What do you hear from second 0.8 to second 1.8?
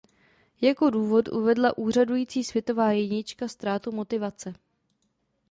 důvod uvedla